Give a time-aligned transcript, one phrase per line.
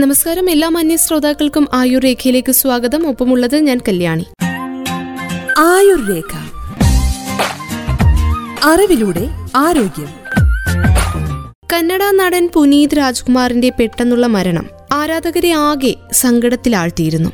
[0.00, 0.50] നമസ്കാരം.
[0.50, 3.08] എല്ലാ മാന്യ ശ്രോതാക്കൾക്കും ആയുർ രേഖയിലേക്ക് സ്വാഗതം.
[3.08, 4.24] ഒപ്പമുള്ളത് ഞാൻ കല്യാണി.
[5.58, 6.36] ആയുർ രേഖ.
[8.64, 10.08] അറിവിലൂടെ ആരോഗ്യം.
[11.72, 17.30] കന്നഡ നടൻ പുനീത് രാജ്കുമാറിന്റെ പെട്ടെന്നുള്ള മരണം ആരാധകരെ ആകെ സങ്കടത്തിലാഴ്ത്തിയിരുന്നു.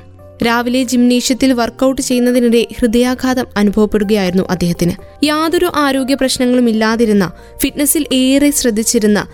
[0.46, 4.92] രാവിലെ ജിംനേഷ്യത്തിൽ വർക്കൗട്ട് ചെയ്യുന്നതിനിടെ ഹൃദയാഘാതം അനുഭവപ്പെടുകയായിരുന്നു അദ്ദേഹത്തിന്.
[5.24, 7.30] യാതൊരു ആരോഗ്യ പ്രശ്നങ്ങളും ഇല്ലാതിരുന്ന
[7.62, 9.26] ഫിറ്റ്നസിൽ ഏറെ ശ്രദ്ധിച്ചിരുന്ന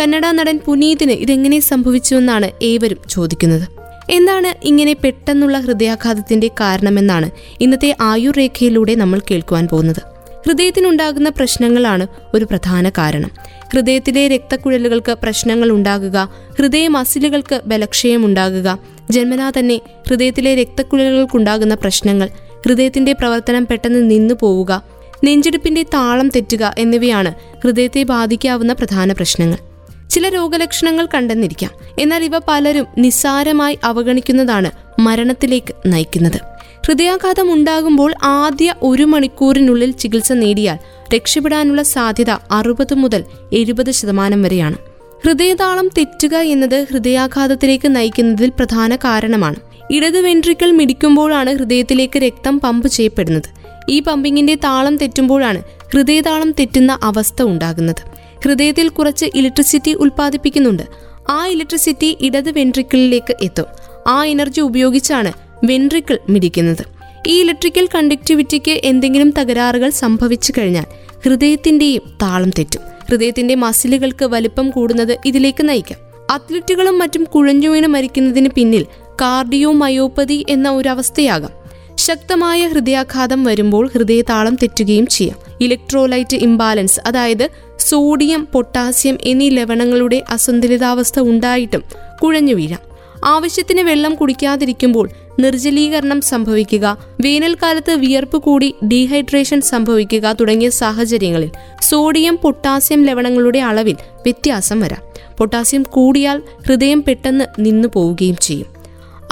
[0.00, 3.66] കന്നഡ നടൻ പുനീതിന് ഇതെങ്ങനെ സംഭവിച്ചുവെന്നാണ് ഏവരും ചോദിക്കുന്നത്.
[4.10, 7.30] എന്താണ് ഇങ്ങനെ പെട്ടെന്നുള്ള ഹൃദയാഘാതത്തിന്റെ കാരണമെന്നാണ്
[7.60, 10.00] ഇന്നത്തെ ആയുർ രേഖയിലൂടെ നമ്മൾ കേൾക്കുവാൻ പോകുന്നത്.
[10.46, 13.30] ഹൃദയത്തിനുണ്ടാകുന്ന പ്രശ്നങ്ങളാണ് ഒരു പ്രധാന കാരണം.
[13.72, 18.78] ഹൃദയത്തിലെ രക്തക്കുഴലുകൾക്ക് പ്രശ്നങ്ങൾ ഉണ്ടാകുക ഹൃദയ മസിലുകൾക്ക് ബലക്ഷയം ഉണ്ടാകുക
[19.10, 22.28] ജന്മനാ തന്നെ ഹൃദയത്തിലെ രക്തക്കുഴലുകൾക്കുണ്ടാകുന്ന പ്രശ്നങ്ങൾ
[22.66, 24.82] ഹൃദയത്തിന്റെ പ്രവർത്തനം പെട്ടെന്ന് നിന്നു പോവുക
[25.24, 27.32] നെഞ്ചെടുപ്പിന്റെ താളം തെറ്റുക എന്നിവയാണ്
[27.64, 29.71] ഹൃദയത്തെ ബാധിക്കാവുന്ന പ്രധാന പ്രശ്നങ്ങൾ.
[30.12, 31.70] ചില രോഗലക്ഷണങ്ങൾ കണ്ടെന്നിരിക്കാം.
[31.98, 36.40] എന്നാൽ ഇവ പലരും നിസ്സാരമായി അവഗണിക്കുന്നതാണ് മരണത്തിലേക്ക് നയിക്കുന്നത്.
[36.86, 40.78] ഹൃദയാഘാതം ഉണ്ടാകുമ്പോൾ ആദ്യ ഒരു മണിക്കൂറിനുള്ളിൽ ചികിത്സ നേടിയാൽ
[41.14, 44.76] രക്ഷപ്പെടാനുള്ള സാധ്യത അറുപത് മുതൽ എഴുപത് ശതമാനം വരെയാണ്.
[45.24, 49.56] ഹൃദയതാളം തെറ്റുക എന്നത് ഹൃദയാഘാതത്തിലേക്ക് നയിക്കുന്നതിൽ പ്രധാന കാരണമാണ്.
[49.90, 53.48] ഇടത് വെൻട്രിക്കൽ മിടിക്കുമ്പോഴാണ് ഹൃദയത്തിലേക്ക് രക്തം പമ്പ് ചെയ്യപ്പെടുന്നത്.
[53.88, 58.21] ഈ പമ്പിങ്ങിന്റെ താളം തെറ്റുമ്പോഴാണ് ഹൃദയതാളം തെറ്റുന്ന അവസ്ഥ ഉണ്ടാകുന്നത്.
[58.44, 60.82] ഹൃദയത്തിൽ കുറച്ച് ഇലക്ട്രിസിറ്റി ഉൽപ്പാദിപ്പിക്കുന്നുണ്ട്.
[61.28, 63.64] ആ ഇലക്ട്രിസിറ്റി ഇടത് വെൻട്രിക്കിളിലേക്ക് എത്തും.
[64.06, 65.32] ആ എനർജി ഉപയോഗിച്ചാണ്
[65.64, 66.84] വെൻട്രിക്കിൾ മിടിക്കുന്നത്.
[67.26, 70.84] ഈ ഇലക്ട്രിക്കൽ കണ്ടക്ടിവിറ്റിക്ക് എന്തെങ്കിലും തകരാറുകൾ സംഭവിച്ചു കഴിഞ്ഞാൽ
[71.24, 72.80] ഹൃദയത്തിന്റെയും താളം തെറ്റും.
[73.10, 75.98] ഹൃദയത്തിന്റെ മസിലുകൾക്ക് വലിപ്പം കൂടുന്നത് ഇതിലേക്ക് നയിക്കാം.
[76.30, 78.86] അത്ലറ്റുകളും മറ്റും കുഴഞ്ഞു വീണ് മരിക്കുന്നതിന് പിന്നിൽ
[79.22, 81.50] കാർഡിയോ മയോപ്പതി എന്ന ഒരു അവസ്ഥയാകാം.
[81.94, 85.38] ശക്തമായ ഹൃദയാഘാതം വരുമ്പോൾ ഹൃദയതാളം തെറ്റുകയും ചെയ്യാം.
[85.62, 91.82] ഇലക്ട്രോലൈറ്റ് ഇംബാലൻസ് അതായത് സോഡിയം പൊട്ടാസ്യം എന്നീ ലവണങ്ങളുടെ അസന്തുലിതാവസ്ഥ ഉണ്ടായിട്ടും
[92.22, 92.78] കുഴഞ്ഞു വീഴാം.
[93.24, 101.50] ആവശ്യത്തിന് വെള്ളം കുടിക്കാതിരിക്കുമ്പോൾ നിർജലീകരണം സംഭവിക്കുക വേനൽക്കാലത്ത് വിയർപ്പ് കൂടി ഡീഹൈഡ്രേഷൻ സംഭവിക്കുക തുടങ്ങിയ സാഹചര്യങ്ങളിൽ
[101.82, 105.02] സോഡിയം പൊട്ടാസ്യം ലവണങ്ങളുടെ അളവിൽ വ്യത്യാസം വരാം.
[105.38, 108.66] പൊട്ടാസ്യം കൂടിയാൽ ഹൃദയം പെട്ടെന്ന് നിന്നു പോവുകയും ചെയ്യും.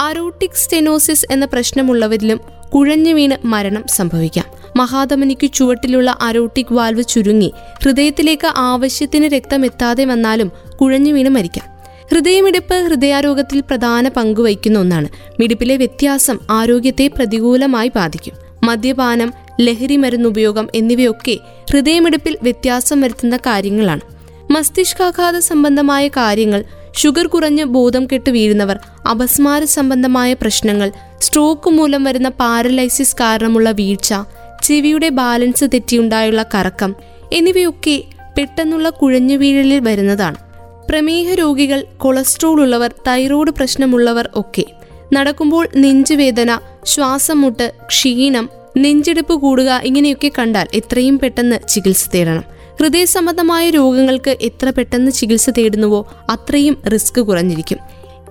[0.01, 2.39] അറോട്ടിക് സ്റ്റെനോസിസ് എന്ന പ്രശ്നമുള്ളവരിലും
[2.75, 4.60] കുഴഞ്ഞു വീണ് മരണം സംഭവിക്കാം.
[4.77, 7.51] മഹാധമനിക്ക് ചുവട്ടിലുള്ള അരോട്ടിക് വാൽവ് ചുരുങ്ങി.
[7.83, 10.51] ഹൃദയത്തിലേക്ക് ആവശ്യത്തിന് രക്തം എത്താതെ വന്നാലും
[10.81, 11.71] കുഴഞ്ഞു വീണ് മരിക്കാം.
[12.11, 15.07] ഹൃദയമിടിപ്പ് ഹൃദയാരോഗത്തിൽ പ്രധാന പങ്കുവഹിക്കുന്ന ഒന്നാണ്.
[15.39, 18.33] മിടിപ്പിലെ വ്യത്യാസം ആരോഗ്യത്തെ പ്രതികൂലമായി ബാധിക്കും.
[18.63, 21.37] മദ്യപാനം ലഹരി മരുന്ന് ഉപയോഗം എന്നിവയൊക്കെ
[21.71, 24.01] ഹൃദയമിടിപ്പിൽ വ്യത്യാസം വരുത്തുന്ന കാര്യങ്ങളാണ്.
[24.51, 26.63] മസ്തിഷ്കാഘാത സംബന്ധമായ കാര്യങ്ങൾ
[26.95, 28.79] ഷുഗർ കുറഞ്ഞ് ബോധം കെട്ട് വീഴുന്നവർ
[29.09, 34.13] അപസ്മാര സംബന്ധമായ പ്രശ്നങ്ങൾ സ്ട്രോക്ക് മൂലം വരുന്ന പാരലൈസിസ് കാരണമുള്ള വീഴ്ച
[34.63, 36.95] ചെവിയുടെ ബാലൻസ് തെറ്റിയുണ്ടായുള്ള കറക്കം
[37.33, 38.03] എന്നിവയൊക്കെ
[38.37, 40.35] പെട്ടെന്നുള്ള കുഴഞ്ഞു വീഴലിൽ വരുന്നതാണ്.
[40.89, 44.65] പ്രമേഹ രോഗികൾ കൊളസ്ട്രോൾ ഉള്ളവർ തൈറോയ്ഡ് പ്രശ്നമുള്ളവർ ഒക്കെ.
[45.13, 52.43] നടക്കുമ്പോൾ നെഞ്ചുവേദന ശ്വാസം മുട്ട് ക്ഷീണം നെഞ്ചെടുപ്പ് കൂടുക ഇങ്ങനെയൊക്കെ കണ്ടാൽ എത്രയും പെട്ടെന്ന് ചികിത്സ തേടണം.
[52.79, 57.77] ഹൃദയ സംബന്ധമായ രോഗങ്ങൾക്ക് എത്ര പെട്ടെന്ന് ചികിത്സ തേടുന്നുവോ അത്രയും റിസ്ക് കുറഞ്ഞിരിക്കും.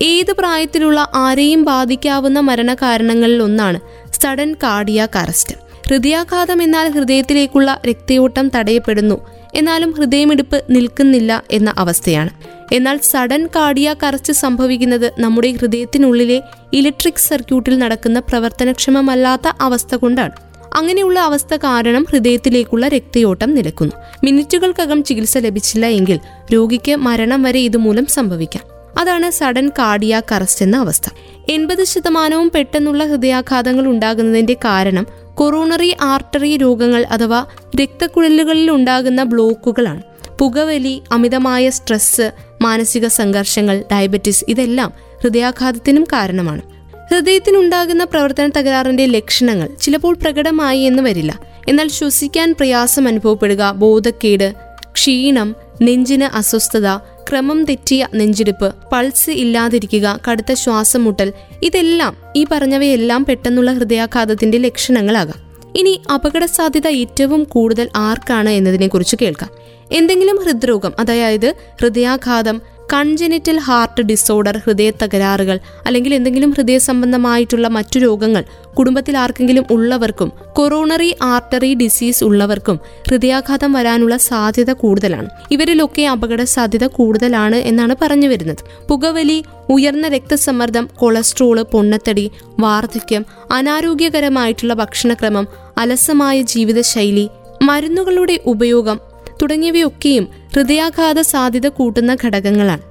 [0.03, 3.81] ഏത് പ്രായത്തിലുള്ള ആരെയും ബാധിക്കാവുന്ന മരണകാരണങ്ങളിൽ ഒന്നാണ്
[4.23, 5.70] സഡൻ കാർഡിയാക് അറസ്റ്റ്.
[5.91, 9.27] ഹൃദയാഘാതം എന്നാൽ ഹൃദയത്തിലേക്കുള്ള രക്തയോട്ടം തടയപ്പെടുന്നു.
[9.55, 12.31] എന്നാലും ഹൃദയമിടിപ്പ് നിൽക്കുന്നില്ല എന്ന അവസ്ഥയാണ്.
[12.75, 16.43] എന്നാൽ സഡൻ കാടിയ കറച്ച് സംഭവിക്കുന്നത് നമ്മുടെ ഹൃദയത്തിനുള്ളിലെ
[16.73, 20.33] ഇലക്ട്രിക് സർക്യൂട്ടിൽ നടക്കുന്ന പ്രവർത്തനക്ഷമമല്ലാത്ത അവസ്ഥ കൊണ്ടാണ്.
[20.75, 23.93] അങ്ങനെയുള്ള അവസ്ഥ കാരണം ഹൃദയത്തിലേക്കുള്ള രക്തയോട്ടം നിലക്കുന്നു.
[24.25, 26.21] മിനിറ്റുകൾക്കകം ചികിത്സ ലഭിച്ചില്ല എങ്കിൽ
[26.55, 28.63] രോഗിക്ക് മരണം വരെ ഇതുമൂലം സംഭവിക്കാം.
[28.99, 31.09] അതാണ് സഡൻ കാർഡിയാക് അറസ്റ്റ് എന്ന അവസ്ഥ.
[31.49, 35.07] എൺപത് ശതമാനവും പെട്ടെന്നുള്ള ഹൃദയാഘാതങ്ങൾ ഉണ്ടാകുന്നതിന്റെ കാരണം
[35.41, 37.47] കൊറോണറി ആർട്ടറി രോഗങ്ങൾ അഥവാ
[37.81, 40.03] രക്തക്കുഴലുകളിൽ ഉണ്ടാകുന്ന ബ്ലോക്കുകളാണ്.
[40.39, 44.93] പുകവലി അമിതമായ സ്ട്രെസ് മാനസിക സംഘർഷങ്ങൾ ഡയബറ്റിസ് ഇതെല്ലാം
[45.23, 46.63] ഹൃദയാഘാതത്തിനും കാരണമാണ്.
[47.11, 51.39] ഹൃദയത്തിനുണ്ടാകുന്ന പ്രവർത്തന തകരാറിന്റെ ലക്ഷണങ്ങൾ ചിലപ്പോൾ പ്രകടമായി എന്ന് വരില്ല.
[51.69, 54.55] എന്നാൽ ശ്വസിക്കാൻ പ്രയാസം അനുഭവപ്പെടുക ബോധക്കേട്
[54.93, 56.97] ക്ഷീണം നെഞ്ചിന് അസ്വസ്ഥത
[57.31, 61.33] ക്രമം തെറ്റിയ നെഞ്ചിടിപ്പ് പൾസ് ഇല്ലാതിരിക്കുക കടുത്ത ശ്വാസം മുട്ടൽ
[61.63, 65.39] ഇതെല്ലാം ഈ പറഞ്ഞവയെല്ലാം പെട്ടെന്നുള്ള ഹൃദയാഘാതത്തിന്റെ ലക്ഷണങ്ങളാകാം.
[65.77, 69.51] ഇനി അപകട സാധ്യത ഏറ്റവും കൂടുതൽ ആർക്കാണ് എന്നതിനെക്കുറിച്ച് കേൾക്കാം.
[69.93, 72.61] എന്തെങ്കിലും ഹൃദ്രോഗം അതായത് ഹൃദയാഘാതം
[72.93, 78.45] കൺജനിറ്റൽ ഹാർട്ട് ഡിസോർഡർ ഹൃദയ തകരാറുകൾ അല്ലെങ്കിൽ എന്തെങ്കിലും ഹൃദയ സംബന്ധമായിട്ടുള്ള മറ്റു രോഗങ്ങൾ
[78.75, 85.29] കുടുംബത്തിൽ ആർക്കെങ്കിലും ഉള്ളവർക്കും കൊറോണറി ആർട്ടറി ഡിസീസ് ഉള്ളവർക്കും ഹൃദയാഘാതം വരാനുള്ള സാധ്യത കൂടുതലാണ്.
[85.51, 88.63] ഇവരിലൊക്കെ അപകട സാധ്യത കൂടുതലാണ് എന്നാണ് പറഞ്ഞു വരുന്നത്.
[88.89, 95.47] പുകവലി ഉയർന്ന രക്തസമ്മർദ്ദം കൊളസ്ട്രോൾ പൊണ്ണത്തടി വാർദ്ധക്യം അനാരോഗ്യകരമായിട്ടുള്ള ഭക്ഷണക്രമം
[95.79, 97.29] അലസമായ ജീവിതശൈലി
[97.63, 99.10] മരുന്നുകളുടെ ഉപയോഗം
[99.43, 102.83] തുടങ്ങിയവയൊക്കെയും ഹൃദയാഘാത സാധ്യത കൂട്ടുന്ന ഘടകങ്ങളാണ്.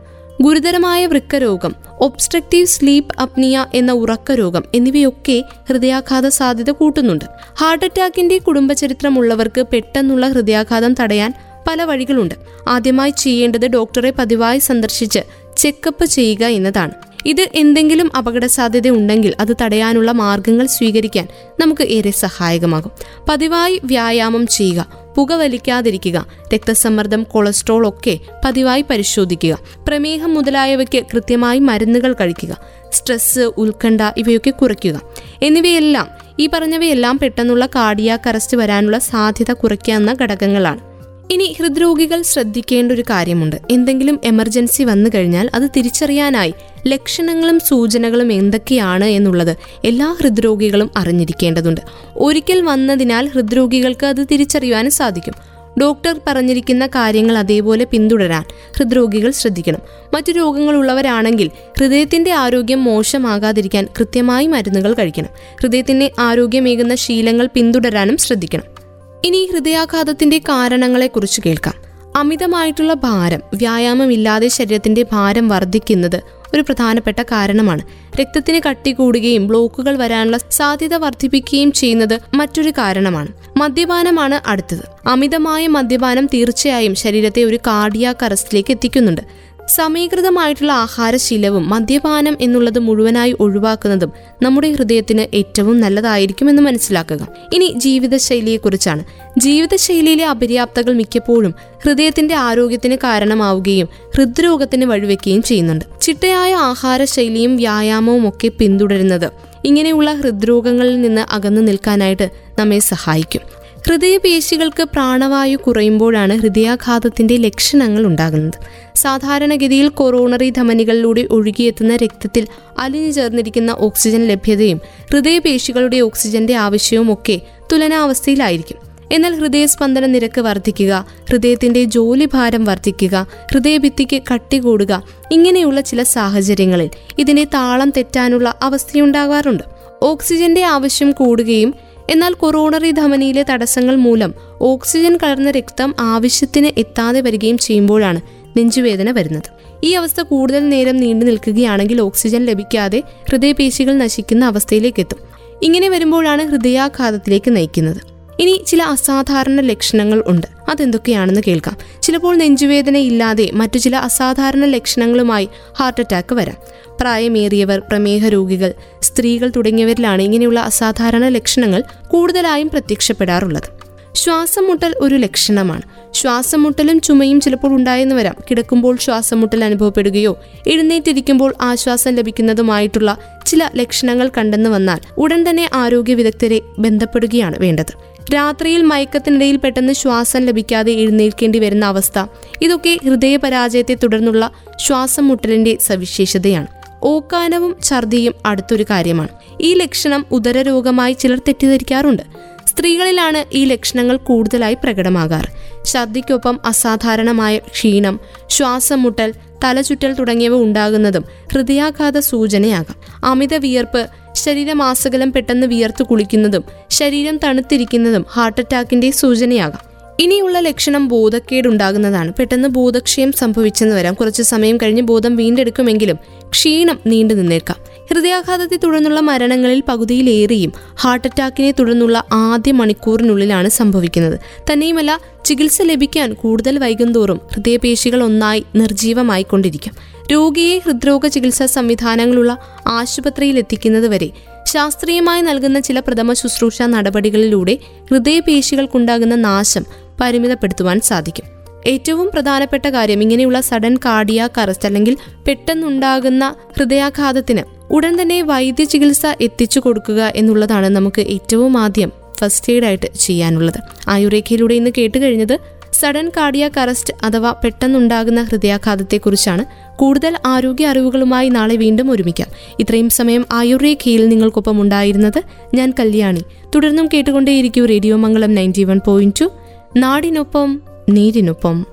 [0.41, 7.25] ഗുരുതരമായ വൃക്കരോഗം ഒബ്സ്ട്രക്റ്റീവ് സ്ലീപ്പ് അപ്നിയ എന്ന ഉറക്കരോഗം എന്നിവയൊക്കെ ഹൃദയാഘാത സാധ്യത കൂട്ടുന്നുണ്ട്.
[7.59, 11.33] ഹാർട്ട് അറ്റാക്കിന്റെ കുടുംബചരിത്രമുള്ളവർക്ക് പെട്ടെന്നുള്ള ഹൃദയാഘാതം തടയാൻ
[11.67, 12.35] പല വഴികളുണ്ട്.
[12.67, 15.19] ആദ്യമായി ചെയ്യേണ്ടത് ഡോക്ടറെ പതിവായി സന്ദർശിച്ച്
[15.57, 16.91] ചെക്കപ്പ് ചെയ്യുക എന്നതാണ്.
[17.25, 21.27] ഇത് എന്തെങ്കിലും അപകട സാധ്യത ഉണ്ടെങ്കിൽ അത് തടയാനുള്ള മാർഗങ്ങൾ സ്വീകരിക്കാൻ
[21.59, 22.91] നമുക്ക് ഏറെ സഹായകമാകും.
[23.29, 26.25] പതിവായി വ്യായാമം ചെയ്യുക പുകവലിക്കാതിരിക്കുക.
[26.53, 29.59] രക്തസമ്മർദ്ദം കൊളസ്ട്രോൾ ഒക്കെ പതിവായി പരിശോധിക്കുക.
[29.87, 32.57] പ്രമേഹം മുതലായവയ്ക്ക് കൃത്യമായി മരുന്നുകൾ കഴിക്കുക.
[32.91, 35.01] സ്ട്രെസ് ഉത്കണ്ഠ ഇവയൊക്കെ കുറയ്ക്കുക.
[35.43, 36.07] എന്നിവയെല്ലാം
[36.39, 40.88] ഈ പറഞ്ഞവയെല്ലാം പെട്ടെന്നുള്ള കാർഡിയാക് അറസ്റ്റ് വരാനുള്ള സാധ്യത കുറയ്ക്കാവുന്ന ഘടകങ്ങളാണ്.
[41.31, 43.55] ഇനി ഹൃദ്രോഗികൾ ശ്രദ്ധിക്കേണ്ട ഒരു കാര്യമുണ്ട്.
[43.71, 46.53] എന്തെങ്കിലും എമർജൻസി വന്നു കഴിഞ്ഞാൽ അത് തിരിച്ചറിയാനായി
[46.87, 51.81] ലക്ഷണങ്ങളും സൂചനകളും എന്തൊക്കെയാണ് എന്നുള്ളത് എല്ലാ ഹൃദ്രോഗികളും അറിഞ്ഞിരിക്കേണ്ടതുണ്ട്.
[52.15, 55.33] ഒരിക്കൽ വന്നതിനാൽ ഹൃദ്രോഗികൾക്ക് അത് തിരിച്ചറിയുവാനും സാധിക്കും.
[55.81, 58.43] ഡോക്ടർ പറഞ്ഞിരിക്കുന്ന കാര്യങ്ങൾ അതേപോലെ പിന്തുടരാൻ
[58.77, 59.79] ഹൃദ്രോഗികൾ ശ്രദ്ധിക്കണം.
[60.13, 61.49] മറ്റു രോഗങ്ങളുള്ളവരാണെങ്കിൽ
[61.79, 65.29] ഹൃദയത്തിന്റെ ആരോഗ്യം മോശമാകാതിരിക്കാൻ കൃത്യമായി മരുന്നുകൾ കഴിക്കണം.
[65.61, 68.78] ഹൃദയത്തിന്റെ ആരോഗ്യമേകുന്ന ശീലങ്ങൾ പിന്തുടരാനും ശ്രദ്ധിക്കണം.
[69.25, 71.73] ഇനി ഹൃദയാഘാതത്തിന്റെ കാരണങ്ങളെക്കുറിച്ച് കേൾക്കാം.
[72.15, 76.21] അമിതമായിട്ടുള്ള ഭാരം വ്യായാമമില്ലാതെ ശരീരത്തിന്റെ ഭാരം വർദ്ധിക്കുന്നത്
[76.53, 77.81] ഒരു പ്രധാനപ്പെട്ട കാരണമാണ്.
[78.21, 83.27] രക്തത്തിന് കട്ടി കൂടുകയും ബ്ലോക്കുകൾ വരാനുള്ള സാധ്യത വർദ്ധിപ്പിക്കുകയും ചെയ്യുന്നത് മറ്റൊരു കാരണമാണ്.
[83.57, 85.07] മദ്യപാനമാണ് അടുത്തത്.
[85.07, 89.21] അമിതമായ മദ്യപാനം തീർച്ചയായും ശരീരത്തെ ഒരു കാർഡിയാക് അറസ്റ്റിലേക്ക് എത്തിക്കുന്നുണ്ട്.
[89.69, 94.11] സമീകൃതമായിട്ടുള്ള ആഹാരശീലവും മദ്യപാനം എന്നുള്ളത് മുഴുവനായി ഒഴിവാക്കുന്നതും
[94.41, 97.27] നമ്മുടെ ഹൃദയത്തിന് ഏറ്റവും നല്ലതായിരിക്കുമെന്ന് മനസ്സിലാക്കുക.
[97.53, 99.03] ഇനി ജീവിതശൈലിയെക്കുറിച്ചാണ്.
[99.39, 101.53] ജീവിതശൈലിയിലെ അപര്യാപ്തകൾ മിക്കപ്പോഴും
[101.85, 105.85] ഹൃദയത്തിന്റെ ആരോഗ്യത്തിന് കാരണമാവുകയും ഹൃദ്രോഗത്തിന് വഴിവെക്കുകയും ചെയ്യുന്നുണ്ട്.
[106.01, 109.31] ചിട്ടയായ ആഹാരശൈലിയും വ്യായാമവും ഒക്കെ പിന്തുടരുന്നത്
[109.65, 112.29] ഇങ്ങനെയുള്ള ഹൃദ്രോഗങ്ങളിൽ നിന്ന് അകന്നു നിൽക്കാനായിട്ട്
[112.59, 113.58] നമ്മെ സഹായിക്കും.
[113.87, 118.57] ഹൃദയപേശികൾക്ക് പ്രാണവായു കുറയുമ്പോഴാണ് ഹൃദയാഘാതത്തിന്റെ ലക്ഷണങ്ങൾ ഉണ്ടാകുന്നത്.
[118.95, 122.47] സാധാരണഗതിയിൽ കൊറോണറി ധമനികളിലൂടെ ഒഴുകിയെത്തുന്ന രക്തത്തിൽ
[122.79, 124.81] അലിഞ്ഞു ചേർന്നിരിക്കുന്ന ഓക്സിജൻ ലഭ്യതയും
[125.11, 127.41] ഹൃദയപേശികളുടെ ഓക്സിജന്റെ ആവശ്യവും ഒക്കെ
[127.71, 128.77] തുലനാവസ്ഥയിലായിരിക്കും.
[129.11, 136.89] എന്നാൽ ഹൃദയസ്പന്ദന നിരക്ക് വർദ്ധിക്കുക ഹൃദയത്തിന്റെ ജോലിഭാരം വർദ്ധിക്കുക ഹൃദയഭിത്തിക്ക് കട്ടി കൂടുക ഇങ്ങനെയുള്ള ചില സാഹചര്യങ്ങളിൽ
[137.19, 139.63] ഇതിനെ താളം തെറ്റാനുള്ള അവസ്ഥയുണ്ടാകാറുണ്ട്.
[140.01, 141.73] ഓക്സിജന്റെ ആവശ്യം കൂടുകയും
[142.09, 148.21] എന്നാൽ കൊറോണറി ധമനിയിലെ തടസ്സങ്ങൾ മൂലം ഓക്സിജൻ കലർന്ന രക്തം ആവശ്യത്തിന് എത്താതെ വരികയും ചെയ്യുമ്പോഴാണ്
[148.57, 149.49] നെഞ്ചുവേദന വരുന്നത്.
[149.83, 155.17] ഈ അവസ്ഥ കൂടുതൽ നേരം നീണ്ടു നിൽക്കുകയാണെങ്കിൽ ഓക്സിജൻ ലഭിക്കാതെ ഹൃദയപേശികൾ നശിക്കുന്ന അവസ്ഥയിലേക്ക് എത്തും.
[155.61, 158.18] ഇങ്ങനെ വരുമ്പോഴാണ് ഹൃദയാഘാതത്തിലേക്ക് നയിക്കുന്നത്.
[158.39, 160.47] ഇനി ചില അസാധാരണ ലക്ഷണങ്ങൾ ഉണ്ട്.
[160.69, 161.77] അതെന്തൊക്കെയാണെന്ന് കേൾക്കാം.
[162.01, 165.49] ചിലപ്പോൾ നെഞ്ചുവേദന ഇല്ലാതെ മറ്റു ചില അസാധാരണ ലക്ഷണങ്ങളുമായി
[165.79, 166.55] ഹാർട്ട് അറ്റാക്ക് വരാം.
[167.01, 173.79] പ്രായമേറിയവർ പ്രമേഹ രോഗികൾ സ്ത്രീകൾ തുടങ്ങിയവരിലാണ് ഇങ്ങനെയുള്ള അസാധാരണ ലക്ഷണങ്ങൾ കൂടുതലായും പ്രത്യക്ഷപ്പെടാറുള്ളത്.
[174.15, 175.81] ശ്വാസം മുട്ടൽ ഒരു ലക്ഷണമാണ്.
[176.13, 178.35] ശ്വാസം മുട്ടലും ചുമയും ചിലപ്പോൾ ഉണ്ടായെന്ന് വരാം.
[178.49, 186.61] കിടക്കുമ്പോൾ ശ്വാസം മുട്ടൽ അനുഭവപ്പെടുകയോ എഴുന്നേറ്റിരിക്കുമ്പോൾ ആശ്വാസം ലഭിക്കുന്നതുമായിട്ടുള്ള ചില ലക്ഷണങ്ങൾ കണ്ടെന്ന് വന്നാൽ ഉടൻ തന്നെ ആരോഗ്യ വിദഗ്ധരെ
[186.79, 188.08] ബന്ധപ്പെടുകയാണ് വേണ്ടത്.
[188.33, 192.25] രാത്രിയിൽ മയക്കത്തിനിടയിൽ പെട്ടെന്ന് ശ്വാസം ലഭിക്കാതെ എഴുന്നേൽക്കേണ്ടി വരുന്ന അവസ്ഥ.
[192.61, 196.67] ഇതൊക്കെ ഹൃദയപരാജയത്തെ തുടർന്നുള്ള ശ്വാസം മുട്ടലിന്റെ സവിശേഷതയാണ്.
[197.03, 199.29] ഓക്കാനവും ഛർദിയും അടുത്തൊരു കാര്യമാണ്.
[199.61, 202.23] ഈ ലക്ഷണം ഉദരരോഗമായി ചിലർ തെറ്റിദ്ധരിക്കാറുണ്ട്.
[202.67, 205.47] സ്ത്രീകളിലാണ് ഈ ലക്ഷണങ്ങൾ കൂടുതലായി പ്രകടമാകാറ്.
[205.85, 209.33] ഛർദിക്കൊപ്പം അസാധാരണമായ ക്ഷീണം ശ്വാസം മുട്ടൽ
[209.63, 212.95] തലചുറ്റൽ തുടങ്ങിയവ ഉണ്ടാകുന്നതും ഹൃദയാഘാത സൂചനയാകാം.
[213.23, 219.89] അമിത വിയർപ്പ് ശരീരമാസകലം പെട്ടെന്ന് വിയർത്തു കുളിക്കുന്നതും ശരീരം തണുത്തിരിക്കുന്നതും ഹാർട്ട് അറ്റാക്കിന്റെ സൂചനയാകാം.
[220.19, 222.33] ഇനിയുള്ള ലക്ഷണം ബോധക്കേടുണ്ടാകുന്നതാണ്.
[222.33, 224.13] പെട്ടെന്ന് ബോധക്ഷയം സംഭവിച്ചെന്ന് വരാം.
[224.13, 226.17] കുറച്ച് സമയം കഴിഞ്ഞ് ബോധം വീണ്ടെടുക്കുമെങ്കിലും
[226.49, 234.39] ക്ഷീണം നീണ്ടു നിന്നേക്കാം ഹൃദയാഘാതത്തെ തുടർന്നുള്ള മരണങ്ങളിൽ പകുതിയിലേറെയും ഹാർട്ട് അറ്റാക്കിനെ തുടർന്നുള്ള ആദ്യ മണിക്കൂറിനുള്ളിലാണ് സംഭവിക്കുന്നത്.
[234.73, 239.93] തന്നെയുമല്ല ചികിത്സ ലഭിക്കാൻ കൂടുതൽ വൈകുന്തോറും ഹൃദയപേശികൾ ഒന്നായി നിർജീവമായിക്കൊണ്ടിരിക്കും
[240.31, 244.29] രോഗിയെ ഹൃദ്രോഗ ചികിത്സാ സംവിധാനങ്ങളുള്ള ആശുപത്രിയിൽ എത്തിക്കുന്നത് വരെ
[244.65, 247.77] ശാസ്ത്രീയമായി നൽകുന്ന ചില പ്രഥമ ശുശ്രൂഷ നടപടികളിലൂടെ
[248.11, 249.85] ഹൃദയപേശികൾക്കുണ്ടാകുന്ന നാശം
[250.21, 251.45] പരിമിതപ്പെടുത്തുവാൻ സാധിക്കും.
[251.87, 259.79] ഏറ്റവും പ്രധാനപ്പെട്ട കാര്യം ഇങ്ങനെയുള്ള സഡൻ കാർഡിയാക് അറസ്റ്റ് അല്ലെങ്കിൽ പെട്ടെന്നുണ്ടാകുന്ന ഹൃദയാഘാതത്തിന് ഉടൻ തന്നെ വൈദ്യ ചികിത്സ എത്തിച്ചു
[259.79, 263.79] കൊടുക്കുക എന്നുള്ളതാണ് നമുക്ക് ഏറ്റവും ആദ്യം ഫസ്റ്റ് എയ്ഡ് ആയിട്ട് ചെയ്യാനുള്ളത്.
[264.07, 265.57] ആയുർരേഖയിലൂടെ ഇന്ന് കേട്ട് കഴിഞ്ഞത്
[265.93, 269.65] സഡൻ കാർഡിയാക് അറസ്റ്റ് അഥവാ പെട്ടെന്നുണ്ടാകുന്ന ഹൃദയാഘാതത്തെക്കുറിച്ചാണ്.
[269.97, 272.47] കൂടുതൽ ആരോഗ്യ അറിവുകളുമായി നാളെ വീണ്ടും ഒരുമിക്കാം.
[272.79, 275.41] ഇത്രയും സമയം ആയുർരേഖയിൽ നിങ്ങൾക്കൊപ്പം ഉണ്ടായിരുന്നത്
[275.75, 276.43] ഞാൻ കല്യാണി.
[276.75, 279.51] തുടർന്നും കേട്ടുകൊണ്ടേയിരിക്കും radio Mangalam ninety one point two
[279.97, 281.85] നാടിനൊപ്പം നീരിനൊപ്പം.